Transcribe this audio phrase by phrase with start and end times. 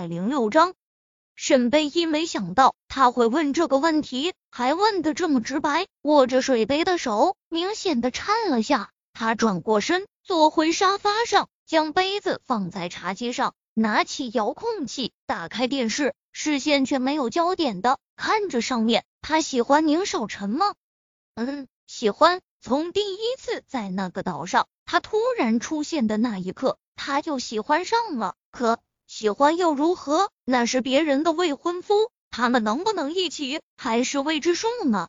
[0.00, 0.72] 百零六章。
[1.34, 5.88] 沈贝依没想到他会问这个问题，还问的这么直白。
[6.00, 19.04] 握着水杯的手明显的颤了下，他转过身，坐回沙发上，将杯子放在茶几上，拿起遥控器，打开电视，视线却没有焦点的看着上面。
[19.20, 20.72] 他喜欢宁少臣吗？
[21.34, 22.40] 嗯，喜欢。
[22.62, 28.34] 从第一次在那个岛上，他突然出现的那一刻，他就喜欢上了。
[28.50, 28.80] 可。
[29.10, 30.30] 喜欢又如何？
[30.44, 35.08] 那是别人的未婚夫，他们能不能一起还是未知数呢？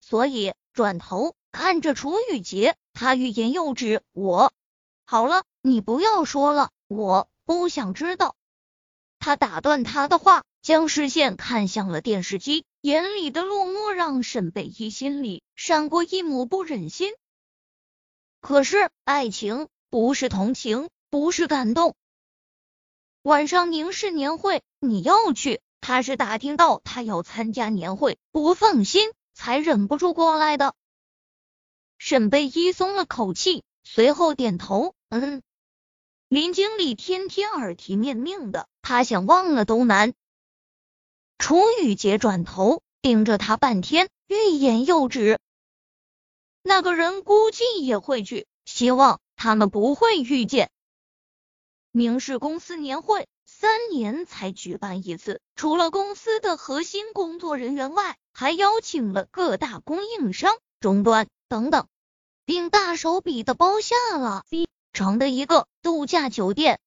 [0.00, 4.02] 所以转头看着楚雨洁，他欲言又止。
[4.12, 4.52] 我
[5.04, 8.34] 好了，你不要说了，我不想知道。
[9.20, 17.14] 他打断他的话，将视线看向了电视机，眼里的落寞让沈北一心里闪过一抹不忍心。
[18.40, 21.94] 可是爱情不是同情，不是感动。
[23.26, 25.60] 晚上宁氏年会，你要去？
[25.80, 30.76] 他是打听到他要参加年会，不放心，才忍不住过来的。
[31.98, 35.42] 沈贝依松了口气，随后点头，嗯。
[36.28, 40.14] 林经理天天耳提面命的，他想忘了都难。
[41.36, 45.40] 楚雨洁转头盯着他半天，欲言又止。
[46.62, 50.70] 那个人估计也会去，希望他们不会遇见。
[51.96, 61.86] 明氏公司年会三年才举办一次，除了公司的核心工作人员外，还邀请了各大供应商、终端等等，
[62.44, 66.80] 并大手笔的包下了 C 城的一个度假酒店。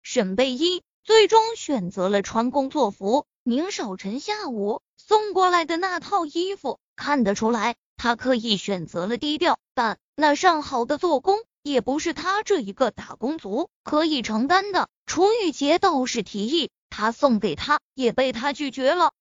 [0.00, 3.26] 沈贝依最终选择了穿工作服。
[3.42, 11.40] 宁少臣下午送过来的那套衣服，看得出来他刻意选择了低调，但那上好的做工。
[11.62, 14.88] 也不是他这一个打工族可以承担的。
[15.06, 19.12] 楚雨洁倒是提议他送给他，也被他拒绝了。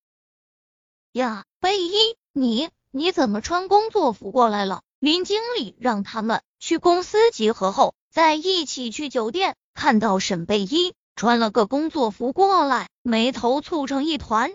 [1.12, 4.82] 呀，贝依，你你怎么穿工作服过来了？
[5.00, 9.56] 林经理让他们去公司集合后再一起去酒店。
[9.74, 14.54] 看到沈贝依穿了个工作服过来，眉头蹙成一团。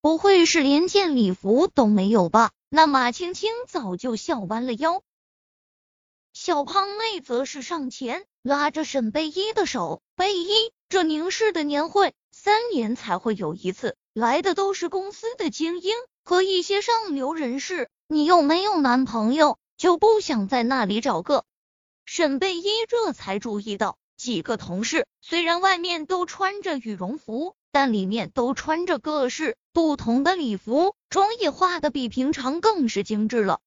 [0.00, 2.50] 不会是连件礼服都没有吧？
[2.68, 5.02] 那马青青早就笑弯了腰。
[6.32, 15.94] 小胖妹则是上前拉着沈贝依的手，贝依，这宁氏的年会三年才会有一次，来的都是公司的精英
[16.24, 21.44] 和一些上流人士，你又没有男朋友，就不想在那里找个？
[22.06, 33.60] 沈贝依这才注意到，几个同事虽然外面都穿着羽绒服，但里面都穿着各式不同的礼服，妆也化的比平常更是精致了。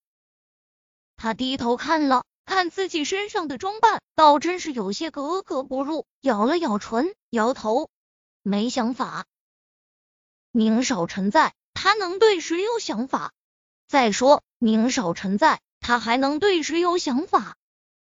[1.16, 2.24] 他低头看了。
[2.46, 6.06] 看自己身上的装扮，倒真是有些格格不入。
[6.22, 7.90] 咬了咬唇，摇头，
[8.44, 9.26] 没想法。
[10.52, 13.34] 宁少臣在，他能对谁有想法？
[13.88, 17.56] 再说宁少臣在，他还能对谁有想法？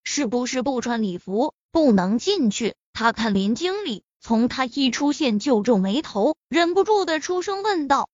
[0.04, 2.76] 是不是不穿礼服不能进去？
[2.94, 8.10] 他看林经理，从他一出现就皱眉头，忍不住的出声问道。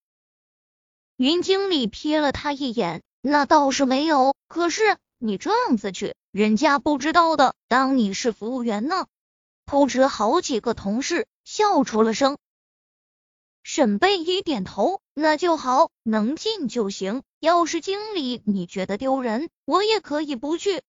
[1.16, 4.98] 林经理瞥了他一眼，那倒是没有，可是。
[5.18, 9.08] 你这样子去，人家不知道的，当你是服务员呢。
[9.66, 12.38] 不止好几个同事笑出了声。
[13.64, 17.24] 沈贝一点头，那就好，能进就行。
[17.40, 20.84] 要是经理你觉得丢人，我也可以不去。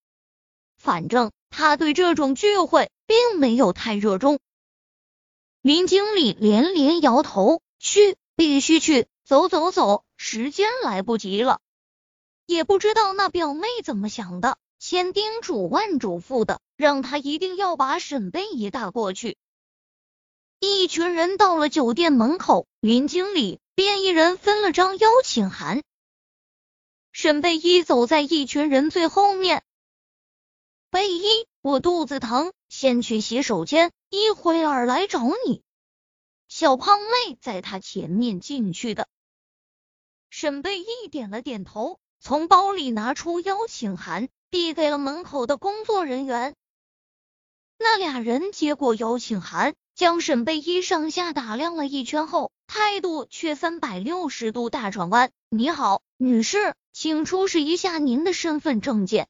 [0.77, 4.39] 反正他对这种聚会并没有太热衷。
[5.63, 11.61] 林经理连连摇头，去，必须去，走走走，时间来不及了。
[12.47, 19.37] 也不知道那表妹怎么想的，千叮嘱万嘱咐的，让他一定要把沈贝依带过去。
[20.61, 25.83] 一群人到了酒店门口，林经理便一人分了张邀请函。
[27.13, 29.65] 沈贝依走在一群人最后面。
[30.89, 35.63] 贝依，我肚子疼，先去洗手间，一会儿来找你。
[36.49, 39.09] 小胖妹在他前面进去的。
[40.31, 41.99] 沈贝依点了点头。
[42.21, 46.55] 从包里拿出邀请函，递给了门口的工作人员。
[47.79, 55.31] 那俩人接过邀请函，将沈贝依上下打量了一圈后，态度却三百六十度大转弯。
[55.51, 59.29] “你好，女士，请出示一下您的身份证件。”